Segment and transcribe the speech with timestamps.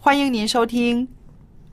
[0.00, 1.04] 欢迎您收听《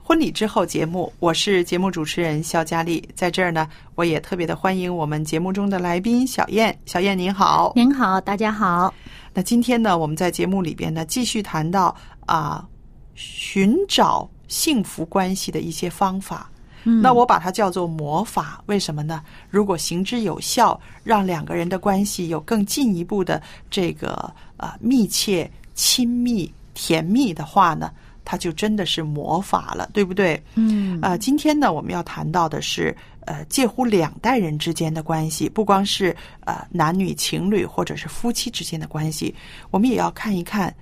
[0.01, 3.07] 婚礼之后》节目，我是节目主持人肖佳丽。
[3.13, 6.75] 在这儿呢，我也特别的欢迎我们节目中的来宾小燕。
[6.87, 7.71] 小燕您好。
[7.75, 8.91] 您好，大家好。
[9.31, 12.67] 那今天呢，我们在节目里边呢，继续谈到啊、
[13.13, 16.49] 寻找幸福关系的一些方法。
[16.83, 19.23] 嗯那我把它叫做魔法，为什么呢？
[19.51, 27.91] 如果行之有效，让两个人的关系有更进一步的这个呃密切、亲密、甜蜜的话呢，
[28.25, 30.43] 它就真的是魔法了，对不对？
[30.55, 39.33] 嗯呃，今天呢，我们要谈到的是呃，介乎两代人之间的关系，不光是呃男女情侣或者是夫妻之间的关系，
[39.71, 40.75] 我们也要看一看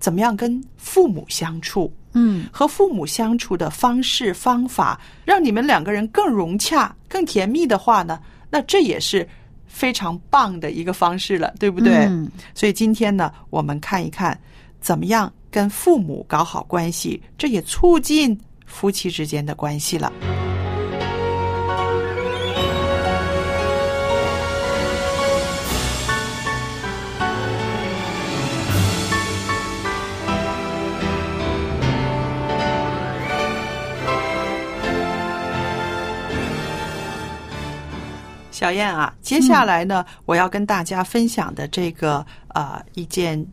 [0.00, 1.92] 怎么样跟父母相处。
[2.14, 9.26] 嗯和父母相处的方式方法，让你们两个人更融洽、更甜蜜的话呢，那这也是
[9.66, 12.04] 非常棒的一个方式了，对不对？
[12.04, 14.38] 嗯所以今天呢，我们看一看
[14.78, 20.10] 怎么样跟父母搞好关系，这也促进夫妻之间的关系了。
[38.50, 42.24] 小燕啊，接下来呢，我要跟大家分享的这个
[42.54, 43.44] 呃一件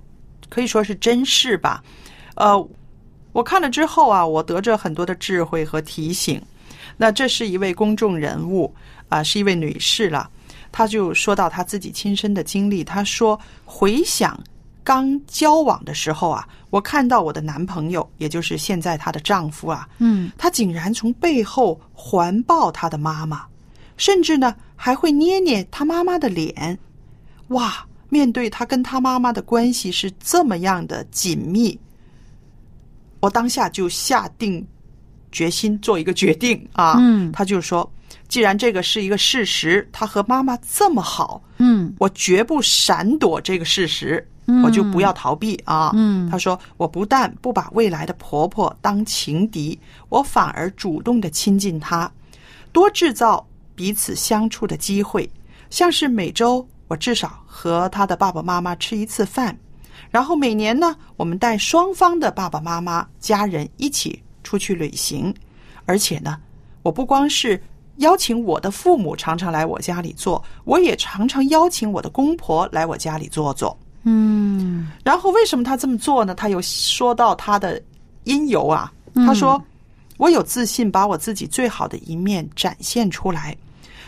[0.49, 1.83] 可以说是真事吧，
[2.35, 2.69] 呃，
[3.31, 6.41] 我看了之后啊，我得着很多的智慧和提醒。
[6.97, 8.73] 那这是一位公众人物
[9.07, 10.29] 啊、是一位女士了，
[10.71, 14.39] 她就说到她自己亲身的经历，她说回想
[14.83, 23.45] 刚交往的时候啊，我看到我的男朋友，也就是现在她的丈夫啊，嗯他竟然从背后环抱她的妈妈，
[23.97, 26.77] 甚至呢还会捏捏她妈妈的脸。
[27.49, 27.85] 哇！
[28.09, 31.79] 面对他跟他妈妈的关系是这么样的紧密，
[33.19, 34.65] 我当下就下定
[35.31, 36.95] 决心做一个决定啊。
[36.99, 37.89] 嗯他就说，
[38.27, 45.91] 既然这个是一个事实，他和妈妈这么好，嗯我绝不闪躲这个事实，嗯我就不要逃避啊。
[45.93, 52.11] 嗯他说：“我不但不把未来的婆婆当情敌，我反而主动的亲近她，
[52.71, 53.45] 多制造
[53.75, 55.29] 彼此相处的机会，
[55.69, 59.57] 像是每周我至少和他的爸爸妈妈吃一次饭，
[60.09, 65.33] 然后每年呢，我们带双方的爸爸妈妈、家人一起出去旅行，
[65.85, 66.37] 而且呢，
[66.83, 67.57] 我不光是。”
[67.99, 73.77] 邀请我的父母常常来我家里坐，我也常常邀请我的公婆来我家里坐坐。
[74.03, 76.33] 嗯然后为什么他这么做呢？
[76.33, 77.81] 他又说到他的
[78.23, 78.89] 因由啊。
[79.15, 79.61] 他说
[80.15, 83.53] ：“我有自信把我自己最好的一面展现出来，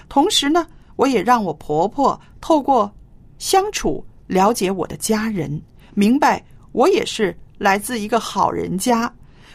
[0.07, 2.91] 同时呢，我也让我婆婆透过
[3.37, 5.61] 相处了解我的家人，
[5.93, 9.11] 明白我也是来自一个好人家。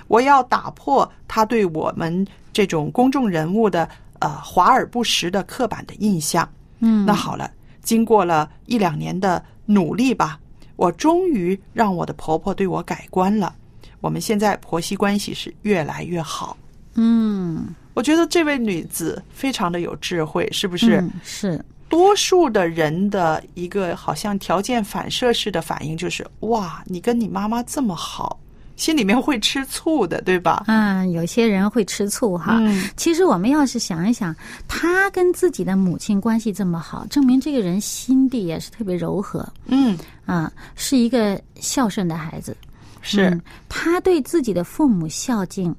[0.09, 3.89] 我要打破她对我们这种公众人物的
[4.21, 6.49] 呃华而不实的刻板的印象。”
[6.81, 7.51] 嗯，那好了，
[7.83, 10.39] 经过了一两年的努力吧，
[10.77, 13.55] 我终于让我的婆婆对我改观了。
[14.01, 16.57] 我们现在婆媳关系是越来越好。
[16.95, 20.99] 嗯我觉得这位女子非常的有智慧，是不是？
[21.01, 28.39] 嗯是多数的人的一个好像条件反射式的反应就是：哇，你跟你妈妈这么好，
[28.75, 30.65] 心里面会吃醋的，对吧？
[30.67, 32.59] 嗯，有些人会吃醋哈。
[32.59, 34.35] 嗯其实我们要是想一想，
[34.67, 39.97] 他跟自己的母亲关系这么好，证明这个人心地也是特别柔和嗯，
[40.27, 42.55] 啊，是一个孝顺的孩子。
[43.01, 45.73] 是，嗯他对自己的父母孝敬，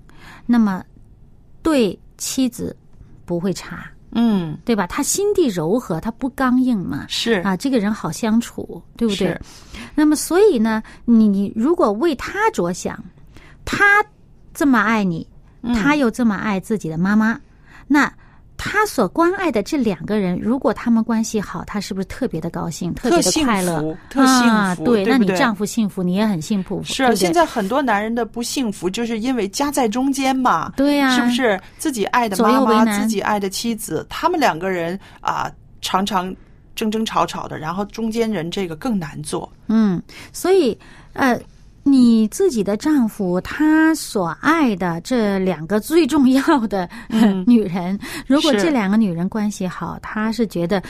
[0.45, 0.81] 那么
[1.61, 2.75] 对妻子
[3.25, 4.87] 不会差，嗯，对吧？
[4.87, 7.05] 他心地柔和，他不刚硬嘛。
[7.07, 9.39] 是，啊，这个人好相处，对不对？
[9.95, 13.03] 那么，所以呢，你你如果为他着想，
[13.65, 14.03] 他
[14.53, 15.27] 这么爱你，
[15.61, 17.39] 嗯他又这么爱自己的妈妈，
[17.87, 18.11] 那
[18.57, 24.73] 他所关爱的这两个人，如果他们关系好，他是不是特别的高兴，特别的快乐，特幸啊？
[24.75, 30.73] 福对，那你丈夫幸福，你也很幸福，是啊，对对现在很多男人的不幸福，就是因为夹在中间嘛。
[30.75, 31.29] 对呀、是不？
[31.29, 35.51] 是自己爱的妈妈，自己爱的妻子，他们两个人啊，
[35.81, 36.35] 常常
[36.75, 39.47] 争争吵吵的，然后中间人这个更难做。
[39.67, 40.01] 嗯，
[40.33, 40.77] 所以
[41.13, 41.39] 呃，
[41.91, 47.97] 你自己的丈夫他所爱的这两个最重要的、 嗯女人，
[48.27, 50.81] 如果这两个女人关系好，他是觉得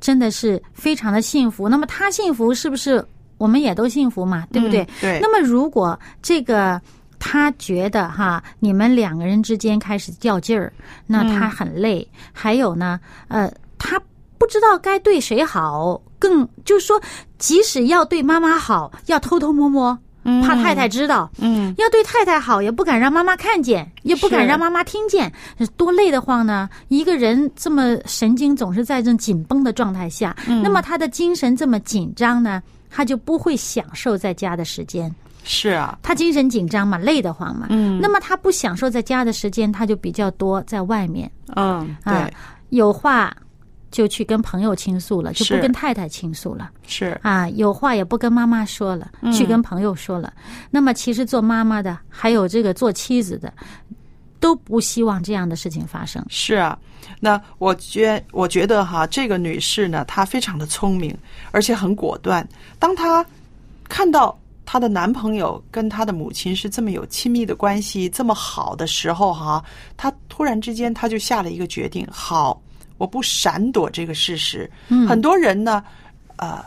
[0.00, 1.68] 真的是非常的幸福。
[1.68, 3.04] 那么他幸福，是不是
[3.38, 4.46] 我们也都幸福嘛？
[4.52, 4.82] 对不对？
[4.82, 6.80] 嗯对那么如果这个。
[7.26, 10.70] 他觉得哈，你们两个人之间开始较劲儿，
[11.06, 12.06] 那嗯他很累。
[12.34, 13.98] 还有呢，呃，他
[14.36, 17.00] 不知道该对谁好，更就是说，
[17.38, 19.98] 即使要对妈妈好，要偷偷摸摸，
[20.42, 25.32] 怕太太知道；嗯，要对太太好，也不敢让妈妈看见，也不敢让妈妈听见，
[25.76, 26.68] 多累得慌呢！
[26.88, 35.14] 一个人这么神经总是在这种紧绷的状态下，嗯那么他的精神这么紧张呢，他就不会享受在家的时间。
[35.46, 41.30] 是啊，他精神紧张嘛，累得慌嘛，嗯那么他不享受在家的时间，他就比较多在外面。
[41.54, 42.34] 嗯，啊对，
[42.70, 43.30] 有话
[43.94, 47.48] 就去跟朋友倾诉了，就不跟太太倾诉了是，啊。
[47.50, 50.32] 有话也不跟妈妈说了，嗯去跟朋友说了。
[50.68, 53.54] 那么其实做妈妈的，还有这个做妻子的，
[54.40, 56.20] 都不希望这样的事情发生。
[56.28, 56.76] 是啊。
[57.20, 61.16] 那我觉我觉得哈，这个女士呢，她非常的聪明，
[61.52, 62.44] 而且很果断。
[62.80, 63.24] 当她
[63.88, 64.36] 看到
[64.66, 69.64] 她的男朋友跟她的母亲是这么有亲密的关系，这么好的时候哈，
[69.96, 72.60] 她突然之间她就下了一个决定：好，
[72.98, 74.70] 我不闪躲这个事实。
[74.88, 75.82] 嗯很多人呢，
[76.36, 76.64] 呃，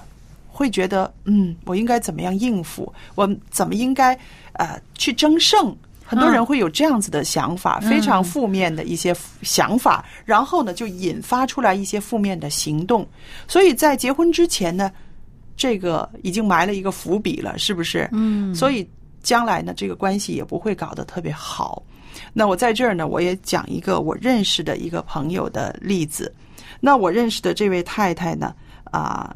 [0.47, 2.91] 会觉得，嗯，我应该怎么样应付？
[3.15, 4.17] 我怎么应该
[4.53, 5.75] 呃去争胜？
[6.09, 13.05] 很多人会有这样子的想法，非常负面的一些想法，然后呢，就引发出来一些负面的行动。
[13.45, 14.89] 所以在结婚之前呢，
[15.57, 18.07] 这个已经埋了一个伏笔了，是不是？
[18.13, 18.89] 嗯所以
[19.21, 21.83] 将来呢，这个关系也不会搞得特别好。
[22.37, 26.31] 那我在这儿呢，我也讲一个我认识的一个朋友的例子。
[26.79, 28.53] 那我认识的这位太太呢，
[28.91, 29.35] 啊、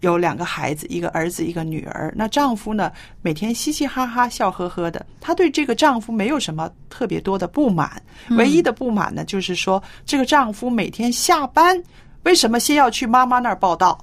[0.00, 2.12] 有两个孩子，一个儿子，一个女儿。
[2.14, 2.92] 那丈夫呢，
[3.22, 5.06] 每天嘻嘻哈哈、笑呵呵的。
[5.18, 7.90] 她对这个丈夫没有什么特别多的不满，
[8.36, 11.82] 唯一的不满呢，就是说这个丈夫每天下班
[12.24, 13.98] 为什么先要去妈妈那儿报道？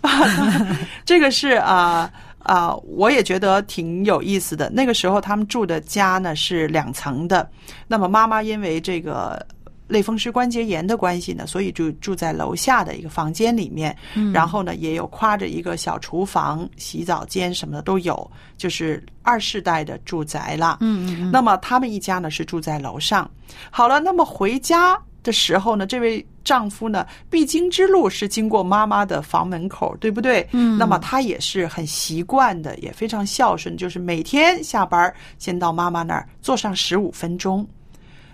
[1.04, 2.08] 这个是啊
[2.40, 4.70] 啊、我也觉得挺有意思的。
[4.70, 7.48] 那个时候他们住的家呢是两层的，
[7.86, 9.44] 那么妈妈因为这个
[9.86, 13.96] 类风湿关节炎的关系呢，所以就住在楼下的一个房间里面。
[14.32, 20.78] 然后呢，也有夸着一个小厨房、洗澡间什么的都有，就是二世代的住宅了。
[20.80, 23.28] 嗯嗯那么他们一家呢是住在楼上。
[23.70, 30.46] 好了，那么回家的时候呢，这位丈夫呢必经之路是经过妈妈的房门口，对不对？
[30.52, 37.66] 嗯那么他也是很习惯的，也非常孝顺，就是每天下班先到妈妈那儿坐上十五分钟，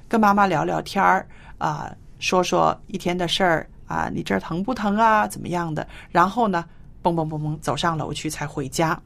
[0.09, 1.27] 跟妈妈聊聊天儿
[1.59, 5.27] 啊、说说一天的事儿啊，你这儿疼不疼啊？
[5.27, 5.87] 怎么样的？
[6.11, 6.65] 然后呢，
[7.03, 9.01] 蹦蹦蹦蹦走上楼去才回家。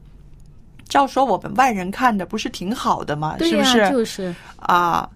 [0.87, 3.37] 照说我们外人看着不是挺好的吗？
[3.39, 3.89] 是不是？
[3.89, 5.09] 就是啊，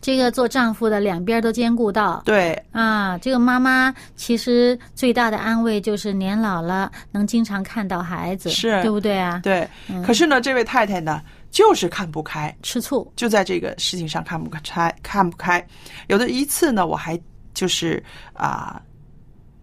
[0.00, 2.22] 这个做丈夫的两边都兼顾到。
[2.24, 9.40] 对，啊，这个妈妈其实最大的安慰就是年老了能经常看到孩子，是对不对啊？
[9.42, 9.68] 对。
[10.04, 15.64] 可是呢，这位太太呢，就是看不开，吃醋，就在这个事情上看不开，看不开。
[16.08, 17.20] 有的一次呢，我还
[17.54, 18.02] 就是
[18.32, 18.80] 啊。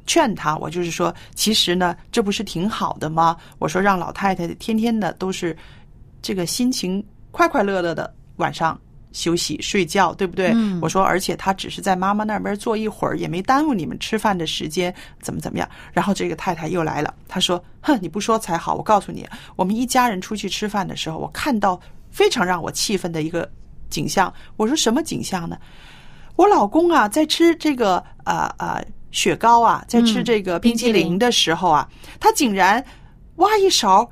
[0.09, 3.35] 劝她，我就是说，其实呢，这不是挺好的吗？
[3.59, 5.53] 我说让老太太天天的都是
[6.21, 8.79] 这个心情快快乐乐的晚上
[9.17, 10.51] 休息睡觉，对不对？
[10.53, 15.67] 嗯我说，而且他只是在妈妈那边坐一会儿，也没耽误你们吃饭的时间，怎么怎么样？
[15.91, 18.75] 然后这个太太又来了，她说：“哼，你不说才好。
[18.75, 21.79] 我告诉你，我们一家人出去吃饭的时候，我看到
[22.11, 23.49] 非常让我气愤的一个
[23.89, 24.31] 景象。
[24.55, 25.57] 我说什么景象呢？
[26.35, 32.83] 我老公啊，在吃这个啊啊、雪糕啊，在吃这个冰激凌的时候啊，他竟然
[33.37, 34.07] 挖一勺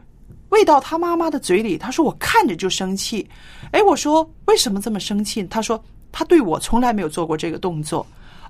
[0.55, 1.77] 喂到他妈妈的嘴里。
[1.77, 3.27] 他说：“我看着就生气。”
[3.71, 5.81] 哎，我说：“为什么这么生气？”他说
[6.13, 8.05] ：“他对我从来没有做过这个动作。”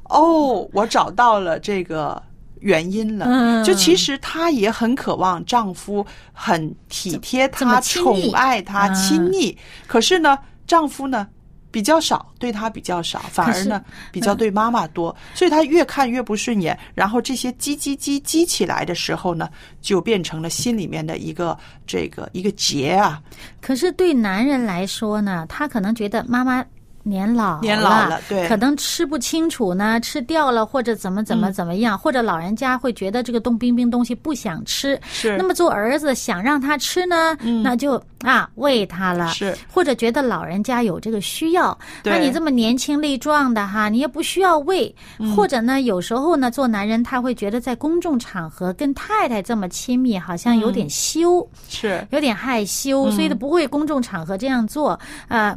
[0.10, 2.22] 哦，我找到了这个
[2.60, 3.26] 原因了。
[3.66, 9.58] 就其实她也很渴望丈夫很体贴她、宠爱她、亲昵。
[9.88, 11.28] 可是呢，丈夫呢？
[11.76, 16.80] 比较少，对他比较少，反而呢比较对妈妈多，所以他越看越不顺眼。
[16.94, 19.50] 然后这些叽叽叽叽起来的时候呢，
[19.82, 23.22] 就变成了心里面的一个这个一个结啊。
[23.60, 26.66] 可是对男人来说呢，他可能觉得妈妈。
[27.08, 35.38] 年老年老了，对，可能吃不清楚呢，吃掉了或者怎么怎么怎么样，或者老人家会觉得这个冻冰冰东西不想吃，是。
[35.38, 39.56] 那么做儿子想让他吃呢，那就啊喂他了，是。
[39.72, 44.94] 或者觉得老人家有这个需要，那你这么年轻力壮的哈，你也不需要喂。
[45.36, 55.56] 或者呢，有时候呢，做男人他会觉得在公众场合跟太太这么亲密，好像有点羞，是，有点害羞，所以他不会公众场合这样做啊。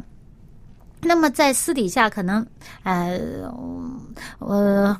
[1.01, 2.45] 那么在私底下可能，
[2.83, 3.19] 呃，
[4.39, 4.97] 呃，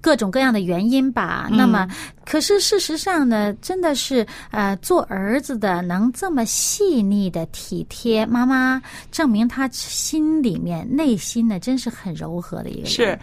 [0.00, 1.48] 各种各样的原因吧。
[1.50, 1.86] 那么，
[2.24, 8.80] 可是事实上呢，真的是呃，做儿子的能这么细腻的体贴妈妈，
[9.10, 12.86] 证明他心里面内心呢，真是很柔和的一个人。
[12.86, 13.18] 是，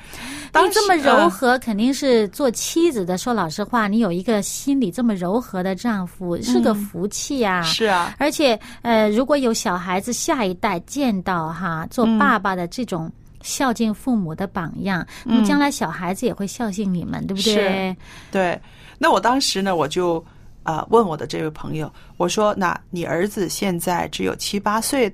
[0.53, 3.17] 你这么柔和，肯定是做妻子的。
[3.17, 7.63] 说老实话，你有一个心里这么柔和的丈夫，是个福气啊。
[7.63, 12.07] 是啊，而且呃，如果有小孩子，下一代见到哈做。
[12.19, 13.11] 爸爸的这种
[13.41, 17.95] 孝敬父母的榜样，那么将来小孩子也会孝敬你们，对不对？
[18.29, 18.61] 对。
[18.97, 20.23] 那我当时呢，我就
[20.63, 25.11] 啊问我的这位朋友，我说：“那你儿子现在只有七八岁，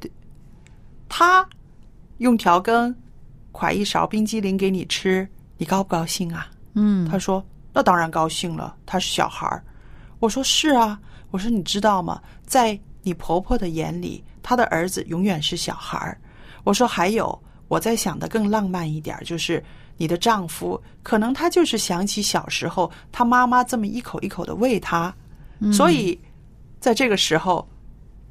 [1.08, 1.48] 他
[2.18, 2.94] 用调羹
[3.54, 9.64] 㧟一勺冰激凌给你吃，你高不高兴啊？”嗯，他说：“那当然高兴了，他是小孩儿。”
[10.20, 12.20] 我说：“是啊。”我说：“你知道吗？
[12.46, 16.18] 在你婆婆的眼里，她的儿子永远是小孩儿。”
[16.66, 19.64] 我说还有，我在想的更浪漫一点，就是
[19.96, 25.16] 你的丈夫，可能他就是想起小时候他妈妈这么一口一口的喂他，
[25.72, 26.20] 所以
[26.82, 27.66] 在这个时候，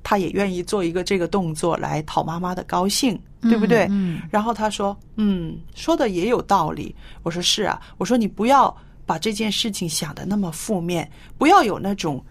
[0.03, 3.87] 他也愿意做一个这个动作来讨妈妈的高兴，对不对？
[4.31, 8.77] 然后他说：“嗯，说的也有道理。”我说：“是啊。”我说：“你不要
[9.07, 12.23] 把这件事情想的那么负面，不要有那种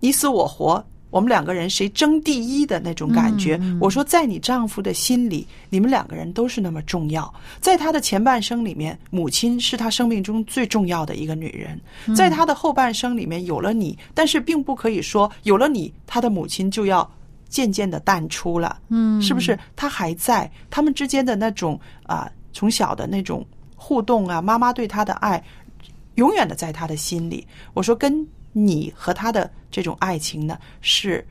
[0.00, 0.82] 你死我活。”
[1.14, 3.56] 我们两个人谁争第一的那种感觉？
[3.80, 7.32] 我说，在你丈夫的心里，你们两个人都是那么重要。
[7.60, 11.78] 在他的前半生里面，母亲是他生命中最重要的一个女人；
[12.16, 17.08] 在他的后半生里面，有了你，但是并不可以说有了你，他的母亲就要
[17.48, 18.80] 渐渐的淡出了。
[18.88, 19.56] 嗯，是不是？
[19.76, 25.40] 他还在，他们之间的那种啊，从小的那种互动啊，妈妈对他的爱，
[26.16, 27.46] 永远的在他的心里。
[27.72, 28.26] 我说跟。
[28.56, 31.26] 你和他的这种爱情呢是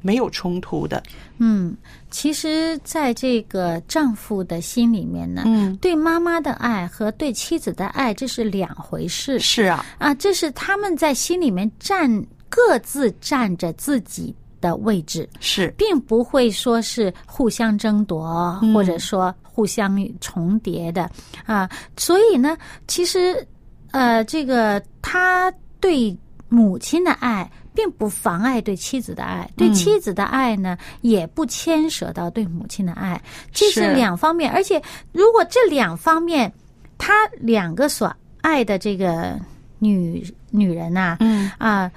[0.00, 1.00] 没有冲突的。
[1.38, 1.72] 嗯，
[2.10, 9.38] 其实，在这个丈夫的心里面呢，嗯，对妈妈的爱和对妻子的爱这是两回事。
[9.38, 12.10] 是啊，啊，这是他们在心里面占
[12.48, 21.08] 各自占着自己的位置，是，并不会说是互相争夺，或者说互相重叠的
[21.46, 21.70] 啊。
[21.96, 22.58] 所以呢，
[22.88, 23.46] 其实，
[23.92, 26.14] 呃，这个他对。
[26.48, 33.20] 母亲的爱并不妨碍对妻子的爱，对妻子的爱呢也不牵涉到对母亲的爱，
[33.52, 34.52] 这是两方面。
[34.52, 34.80] 而且，
[35.12, 36.52] 如果这两方面，
[36.96, 39.38] 他两个所爱的这个
[39.78, 41.50] 女女人呐，嗯。
[41.58, 41.90] 啊，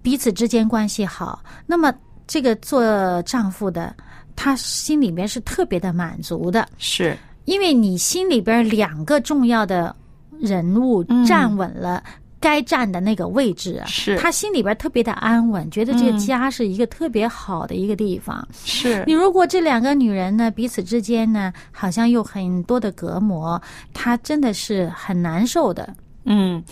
[0.00, 1.92] 彼此之间关系好，那么
[2.26, 3.94] 这个做丈夫的，
[4.34, 7.16] 他心里面是特别的满足的，是。
[7.44, 9.94] 因为你心里边两个重要的
[10.38, 12.02] 人物站稳了。
[12.40, 18.46] 该站的那个位置啊，是他心里边特别的安稳，觉得这个家是一个特别好的一个地方。
[18.64, 23.60] 是你如果这两个女人呢，彼此之间呢，好像有很多的隔膜，
[23.92, 25.94] 她真的是很难受的。
[26.24, 26.62] 嗯，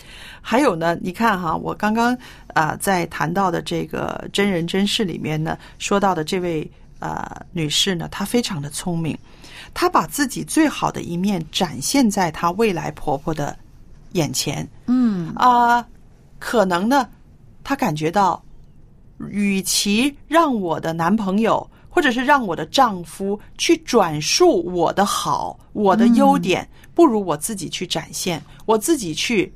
[0.41, 2.17] 还有呢，你看哈，我刚刚
[2.53, 9.17] 啊在谈到的这个真人真事里面呢，说到的这位呃女士呢，她非常的聪明，
[9.73, 13.55] 她把自己最好的一面展现在她未来婆婆的。
[14.13, 15.85] 眼前，嗯啊，
[16.39, 17.07] 可能呢，
[17.63, 18.41] 她感觉到，
[19.29, 29.51] 与其让我的男朋友或者是让我的丈夫去转述我的好、我的优点，不如我自己去展现，我自己去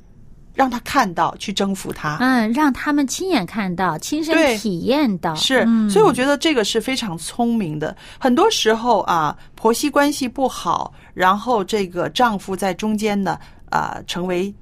[0.52, 2.18] 让他看到，去征服他。
[2.20, 5.34] 嗯，让他们亲眼看到、亲身体验到。
[5.34, 7.96] 是，所以我觉得这个是非常聪明的。
[8.18, 13.38] 很多时候啊，婆媳关系不好，然后这个丈夫在中间呢。
[13.74, 14.54] 啊、成为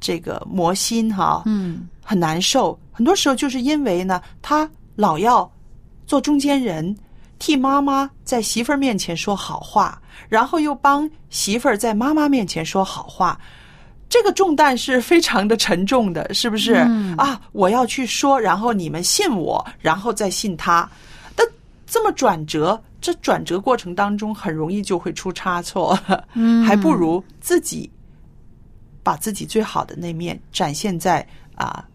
[0.00, 2.78] 这个魔心哈，嗯很难受。
[2.90, 5.50] 很多时候就是因为呢，他老要
[6.06, 6.96] 做中间人，
[7.38, 13.38] 替妈妈在媳妇儿面前说好话，然后又帮媳妇儿在妈妈面前说好话。
[14.08, 16.76] 这个重担是非常的沉重的，是不是？
[16.88, 20.88] 嗯啊，我要去说，然后你们信我，然后再信他。
[21.36, 21.44] 那
[21.86, 25.98] 这么转折，这转折过程当中很容易就会出差错，
[26.34, 27.90] 嗯，还不如自己
[29.06, 31.86] 把自己最好的那面展现在啊、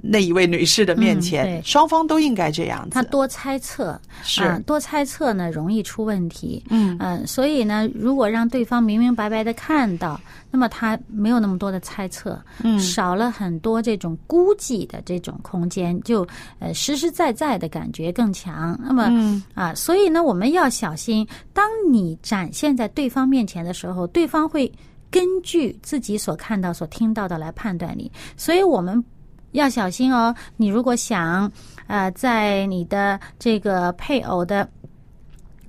[0.00, 2.90] 那一位女士的面前，嗯双方都应该这样子。
[2.90, 6.64] 他多猜测，是啊多猜测呢容易出问题。
[6.68, 16.26] 嗯嗯、所以呢，如果让对方明明白白的看到，那么他没有那么多的猜测，嗯少了很多这种估计的这种空间，就
[16.58, 18.78] 呃实实在在的感觉更强。
[18.82, 24.70] 那么、嗯啊，所以呢，我们要小心，当你展现在对方面前的时候，对方会
[25.10, 29.04] 根据自己所看到、所听到的来判断你，所以我们。
[29.52, 30.32] 要小心哦！
[30.58, 31.50] 你如果想，
[31.86, 34.68] 呃，在你的这个配偶的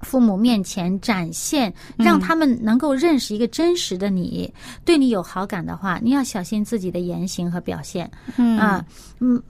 [0.01, 4.53] 父母面前展现，让他们能够认识一个真实的你，
[4.83, 8.11] 对你有好感的话，你要小心自己的言行和表现。
[8.35, 8.85] 嗯啊，
[9.21, 9.41] 嗯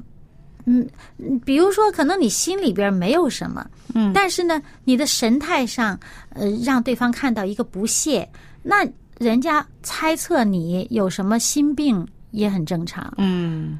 [0.66, 6.00] 嗯，嗯比如说，可能你心里边没有什么，嗯但是呢，你的神态上，
[6.36, 8.30] 呃，让对方看到一个不屑，
[8.62, 8.88] 那
[9.20, 13.14] 人家猜测你有什么心病也很正常。
[13.18, 13.78] 嗯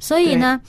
[0.00, 0.60] 所以呢，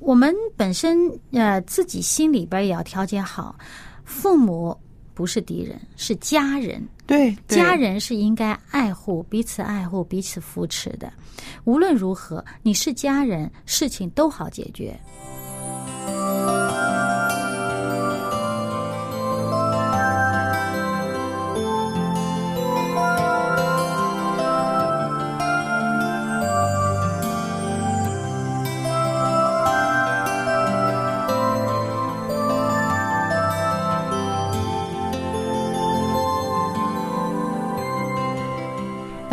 [0.00, 3.56] 我们本身呃自己心里边也要调节好，
[4.04, 4.76] 父母
[5.14, 6.86] 不是敌人，是家人。
[7.06, 11.12] 对，对家人是应该爱护彼此、爱护彼此、扶持的。
[11.64, 14.98] 无论如何，你是家人，事情都好解决。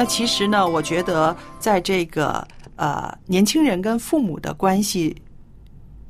[0.02, 2.44] 那其实呢，我觉得在这个
[2.76, 5.16] 呃年轻人跟父母的关系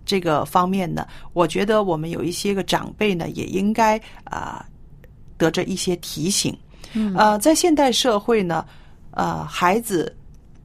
[0.05, 4.65] 这个方面呢，我觉得我们有一些个长辈呢，也应该啊、
[5.37, 6.57] 得着一些提醒。
[6.93, 8.65] 嗯呃，在现代社会呢，
[9.09, 10.15] 呃，孩子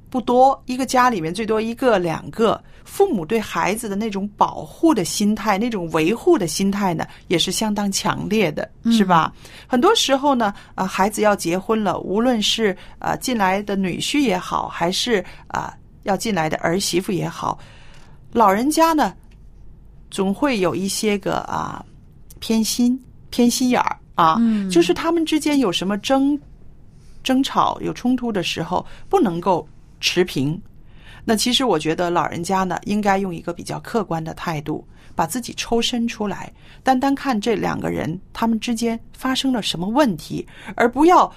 [0.09, 9.33] 不多，一个家里面最多一个两个，父母对孩子的那种保护的心态、那种维护的心态呢，也是相当强烈的，是吧？
[9.67, 17.59] 很多时候呢，呃，孩子要结婚了，无论是呃进来的女婿也好，还是啊、要进来的儿媳妇也好，
[18.33, 19.13] 老人家呢，
[20.11, 21.85] 总会有一些个啊
[22.39, 22.99] 偏心、
[23.31, 26.39] 偏心眼儿啊，嗯就是他们之间有什么争
[27.25, 29.69] 争吵、有冲突的时候，不能够
[30.07, 30.61] 持平。
[31.25, 36.53] 那其实我觉得老人家呢，应该用一个比较客观的态度，把自己抽身出来，
[36.85, 41.31] 单单看这两个人他们之间发生了什么问题，而不要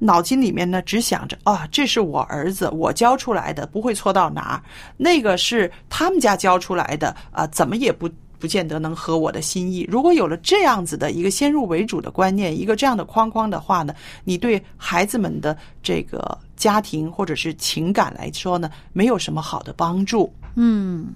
[0.00, 4.58] 脑筋里面呢只想着啊，这是我儿子我教出来的，不会错到哪儿；
[4.96, 8.10] 那个是他们家教出来的啊，怎么也不。
[8.44, 9.88] 不见得能合我的心意。
[9.90, 20.30] 如果有了这样子的一个先入为主的观念，一个这样的框框的话呢，你对孩子们的这个家庭或者是情感来说呢，没有什么好的帮助。
[20.56, 21.14] 嗯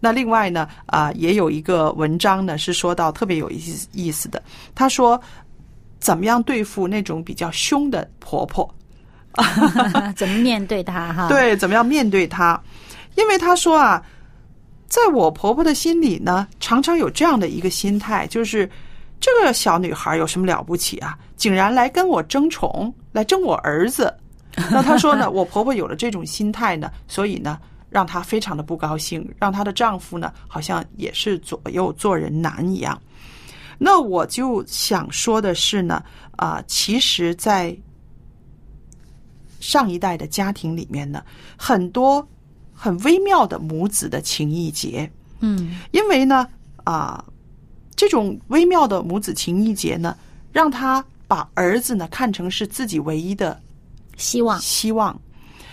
[0.00, 4.42] 那另外呢，啊、也有一个文章呢是说到特别有意思意思的，
[4.74, 5.18] 他说
[5.98, 8.68] 怎么样对付那种比较凶的婆婆，
[10.14, 12.60] 怎么面对她哈？，对，怎么样面对她？
[13.16, 14.02] 因为他说啊，
[14.90, 18.68] 在我婆婆的心里呢，常常有这样的一个心态，就是
[19.20, 21.16] 这个小女孩有什么了不起啊？
[21.36, 24.12] 竟然来跟我争宠，来争我儿子。
[24.68, 27.56] 那她说呢，我婆婆有了这种心态呢，所以呢，
[27.88, 33.00] 让她非常的不高兴，让她的丈夫呢，好像也是左右做人难一样。
[33.78, 36.02] 那我就想说的是呢，
[36.36, 37.74] 啊、其实，在
[39.60, 41.22] 上一代的家庭里面呢，
[41.56, 42.26] 很多
[42.82, 45.76] 很微妙的母子的情谊结，嗯。
[45.90, 46.48] 因为呢，
[46.84, 47.22] 啊、
[47.94, 50.16] 这种微妙的母子情谊结呢，
[50.50, 53.60] 让他把儿子呢看成是自己唯一的
[54.16, 54.58] 希望。
[54.60, 55.20] 希望。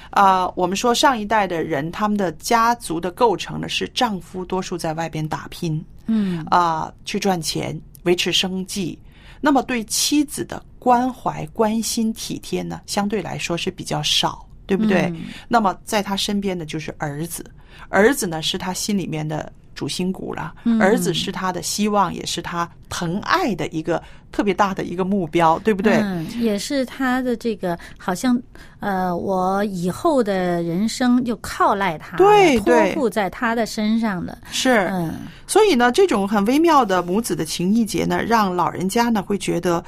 [0.10, 6.44] 啊、我们说上一代的人，他们的家族的构成呢是丈夫多数在外边打拼，嗯。
[6.50, 9.00] 啊、去赚钱维持生计。
[9.40, 15.04] 那么对妻子的关怀、关心、体贴呢，相对来说是比较少，对不对？
[15.16, 17.44] 嗯那么在他身边的就是儿子，
[17.90, 20.54] 儿子呢是他心里面的主心骨了。
[20.66, 24.02] 嗯儿子是他的希望，也是他疼爱的一个
[24.32, 25.94] 特别大的一个目标，对不对？
[25.96, 28.40] 嗯，也是他的这个，好像
[28.80, 34.38] 呃，我以后的人生就靠赖他，对对托付在他的身上的。
[34.52, 35.14] 是，嗯
[35.48, 39.82] 所以呢，这种很微妙的母子的情谊结呢，让老人家呢会觉得，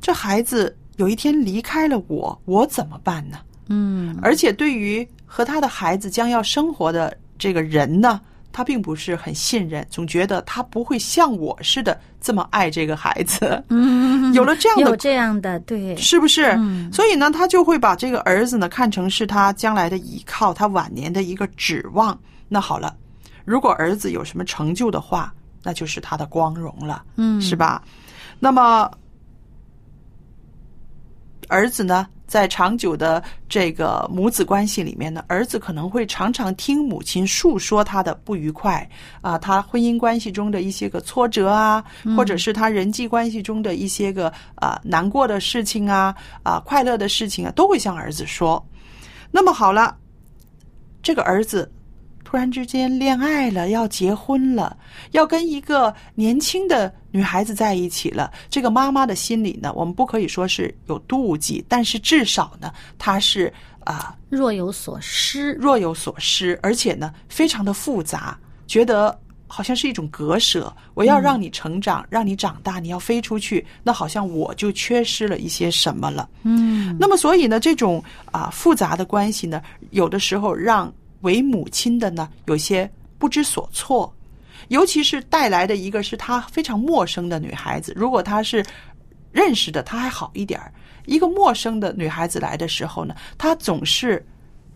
[0.00, 3.38] 这孩子有一天离开了我，我怎么办呢？
[3.68, 8.20] 嗯而且对于和他的孩子将要生活的这个人呢，
[8.52, 13.62] 他并不是很信任，总觉得他不会像我似的这么爱这个孩子。
[13.68, 16.54] 嗯，有了这样的有这样的对，是不是？
[16.58, 22.18] 嗯所以呢，他就会把这个儿子呢看成是他将来的依靠，他晚年的一个指望。
[22.48, 22.96] 那好了，
[23.44, 27.82] 如果儿子有什么成就的话，那就是他的光荣了，嗯是吧？
[28.38, 28.90] 那么，
[31.48, 38.88] 儿子呢，在长久的这个母子关系里面呢，儿子可能会常常听母亲诉说他的不愉快
[39.20, 41.84] 啊，他婚姻关系中的一些个挫折啊，
[42.16, 48.64] 或者是他人际关系中的一些个啊难过的事情啊啊快乐的事情啊，都会向儿子说。
[49.30, 49.96] 那么好了，
[51.02, 51.70] 这个儿子
[52.36, 54.76] 突然之间恋爱了，要结婚了，
[55.12, 58.30] 要跟一个年轻的女孩子在一起了。
[58.50, 63.50] 这个妈妈的心里呢，我们不可以说是有妒忌，但是至少呢，她是
[63.84, 65.54] 啊、若有所失。
[65.54, 70.70] 若有所失，而且呢，非常的复杂，觉得好像是一种割舍。
[70.92, 76.28] 我要让你成长，让你长大，你要飞出去，那好像我就缺失了一些什么了。
[76.42, 84.12] 嗯那么，所以呢，这种啊复杂的关系呢，有的时候让为母亲的呢有些不知所措，
[84.68, 88.64] 尤其是带来的一个是她非常陌生的女孩子，如果她是
[89.32, 90.72] 认识的，她还好一点儿。
[91.06, 94.24] 一个陌生的女孩子来的时候呢，她总是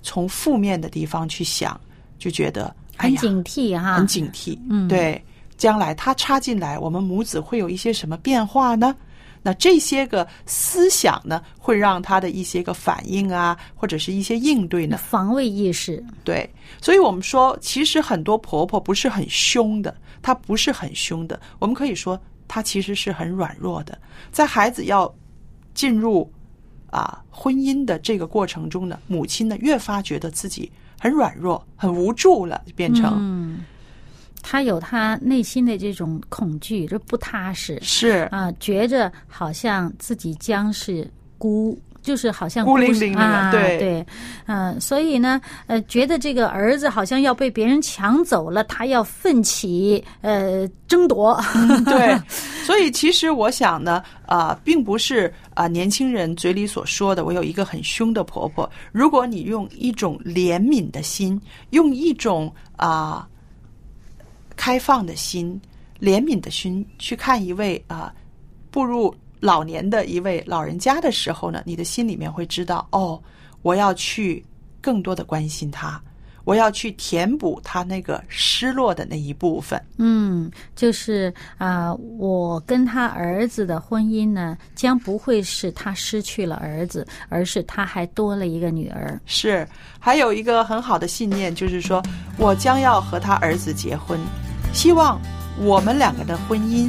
[0.02, 1.78] 从负面的地方去想，
[2.18, 4.58] 就觉得很警惕哈，很警惕。
[4.68, 5.22] 嗯对，
[5.56, 8.94] 将来他插进来，我们母子会有一些什么变化呢？
[9.42, 16.04] 那这些个思想呢，会让他的一些个反应啊，或者是一些应对呢，防卫意识。
[16.24, 16.48] 对，
[16.80, 23.98] 所以我们说，其实很多婆婆不是很凶的，她不是很凶的，我们可以说她其实是很软弱的。
[24.30, 25.12] 在孩子要
[25.72, 26.30] 进入
[26.90, 33.64] 啊婚姻的这个过程中呢，母亲呢越发觉得自己很软弱、很无助了，变成、嗯，
[34.42, 37.78] 他有他内心的这种恐惧，这不踏实。
[37.82, 38.28] 是。
[38.30, 41.78] 啊，觉着好像自己将是孤。
[42.02, 43.78] 就是好像孤零零的啊，对。
[43.78, 44.06] 对，
[44.46, 51.38] 嗯、所以呢，呃，觉得这个儿子好像要被别人抢走了，他要奋起呃争夺，
[51.84, 52.18] 对，
[52.64, 58.68] 所以其实我想呢，啊、并不是啊、年轻人嘴里所说的我有一个很凶的婆婆。
[58.92, 63.28] 如果你用一种怜悯的心，用一种啊、
[64.60, 65.58] 开放的心、
[65.98, 68.12] 怜悯的心去看一位啊、
[68.70, 73.18] 步入老年的一位老人家的时候呢，你的心里面会知道，哦，
[73.62, 74.44] 我要去
[74.82, 75.98] 更多的关心他。
[76.44, 89.20] 我要去填补他那个失落的那一部分，嗯，就是啊、我跟他儿子的婚姻呢，将不会是他失去了儿子，而是他还多了一个女儿。
[89.26, 89.68] 是，
[90.00, 92.02] 还有一个很好的信念，就是说
[92.38, 94.18] 我将要和他儿子结婚，
[94.72, 95.20] 希望
[95.58, 96.88] 我们两个的婚姻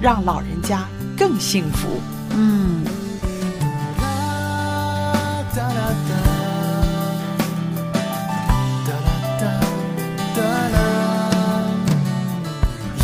[0.00, 1.88] 让老人家更幸福。
[2.30, 2.84] 嗯，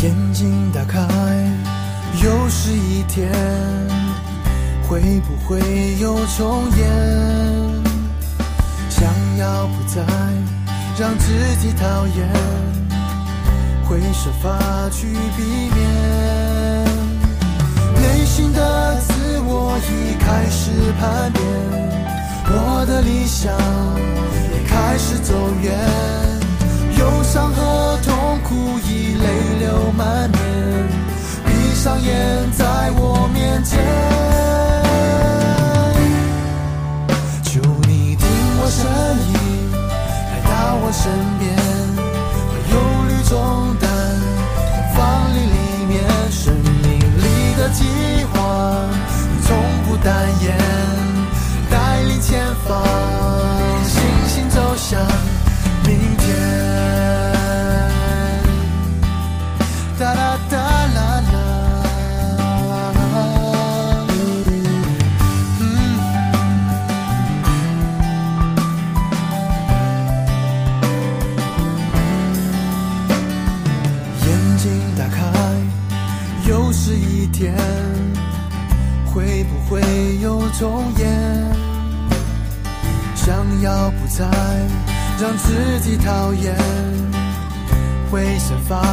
[0.01, 1.01] 眼睛打开，
[2.23, 3.31] 又是一天，
[4.87, 5.59] 会不会
[5.99, 6.87] 又重演？
[8.89, 10.01] 想要不再
[10.97, 12.27] 让自己讨厌，
[13.87, 14.59] 会设法
[14.91, 16.85] 去避免。
[17.95, 21.41] 内心的自我已开始叛变，
[22.49, 23.53] 我的理想
[24.51, 25.73] 也开始走远，
[26.99, 29.25] 忧伤和痛苦已泪
[29.59, 30.37] 流满面，
[31.45, 33.79] 闭上眼在我面前，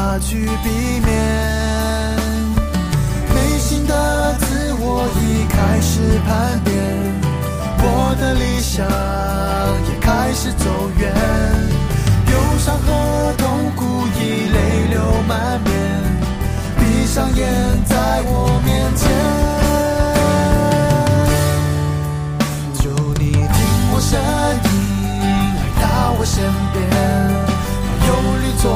[0.04, 0.68] 法去避
[1.00, 1.08] 免。
[3.34, 6.74] 内心的自我已开始叛变，
[7.78, 8.84] 我的理想
[9.88, 10.64] 也开始走
[10.98, 11.02] 远。
[12.30, 14.20] 忧伤和痛苦已
[14.52, 14.58] 泪
[14.90, 15.72] 流满面，
[16.78, 17.42] 闭上眼，
[17.86, 17.94] 在
[18.26, 19.02] 我面前，
[22.82, 23.56] 就你听
[23.92, 24.12] 我声
[24.68, 24.70] 音
[25.56, 25.84] 来到
[26.18, 26.34] 我身
[26.74, 26.82] 边，
[27.86, 28.08] 把忧
[28.42, 28.68] 虑重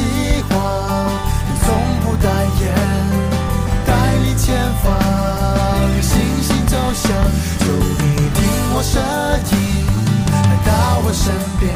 [0.00, 0.56] 希望
[1.46, 1.66] 你从
[2.02, 2.26] 不代
[2.60, 2.62] 言，
[3.86, 3.88] 带
[4.22, 4.86] 领前方，
[6.00, 6.10] 星
[6.42, 7.12] 星走向，
[7.60, 8.38] 就你听
[8.72, 8.94] 我声
[9.52, 9.54] 音
[10.32, 10.34] 来
[10.66, 10.68] 到
[11.04, 11.22] 我身
[11.58, 11.68] 边，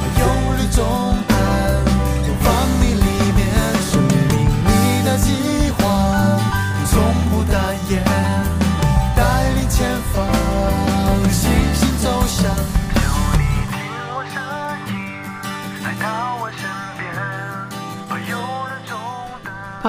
[0.00, 0.22] 把忧
[0.56, 0.78] 虑重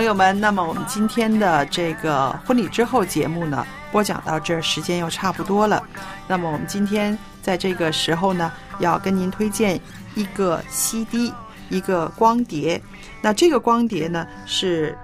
[0.02, 5.88] 朋友们，那么我们今天的这个婚礼之后节目呢，播讲到这儿，时间又差不多了。
[6.28, 9.80] 那么我们今天在这个时候呢，要跟您推荐
[10.16, 11.32] 一个 CD，
[11.70, 12.82] 一个光碟。
[13.22, 14.98] 那这个光碟呢是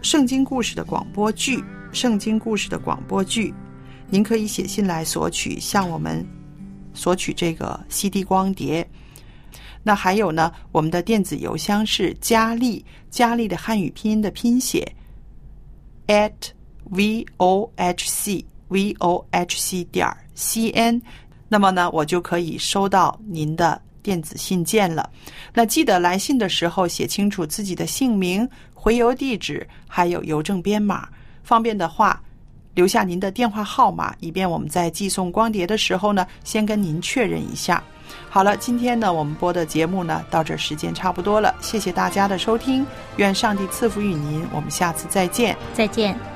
[0.00, 3.52] 圣经故事的广播剧，圣经故事的广播剧。
[4.08, 6.24] 您可以写信来索取，向我们
[6.94, 8.88] 索取这个 CD 光碟。
[9.86, 14.84] 那还有呢，我们的电子邮箱是佳丽，佳丽的汉语拼音的拼写
[16.08, 16.32] at
[16.90, 21.00] v o h c v o h c 点 c n，
[21.46, 25.08] 那么呢，我就可以收到您的电子信件了。
[25.54, 31.08] 那记得来信的时候写清楚自己的姓名、回邮地址，还有邮政编码。
[31.44, 32.20] 方便的话，
[32.74, 37.80] 留下您的电话号码，以便我们在寄送光碟的时候呢，先跟您确认一下。
[38.28, 45.56] 好了，今天呢，我们播的节目呢，到这时间差不多了，谢谢大家的收听，愿上帝赐福于您，我们下次再见。
[45.74, 46.35] 再见。